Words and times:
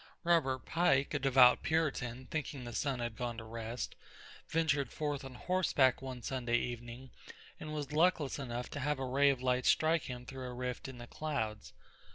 Robert 0.23 0.65
Pike, 0.65 1.13
a 1.13 1.19
devout 1.19 1.61
Puritan, 1.61 2.25
thinking 2.25 2.63
the 2.63 2.73
sun 2.73 2.97
had 2.97 3.15
gone 3.15 3.37
to 3.37 3.43
rest, 3.43 3.93
ventured 4.49 4.89
forth 4.91 5.23
on 5.23 5.35
horseback 5.35 6.01
one 6.01 6.23
Sunday 6.23 6.57
evening 6.57 7.11
and 7.59 7.71
was 7.71 7.91
luckless 7.91 8.39
enough 8.39 8.67
to 8.71 8.79
have 8.79 8.97
a 8.97 9.05
ray 9.05 9.29
of 9.29 9.43
light 9.43 9.67
strike 9.67 10.05
him 10.05 10.25
through 10.25 10.47
a 10.47 10.53
rift 10.53 10.87
in 10.87 10.97
the 10.97 11.05
clouds. 11.05 11.71